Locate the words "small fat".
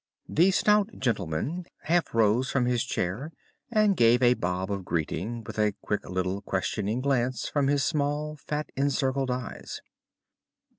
7.85-8.71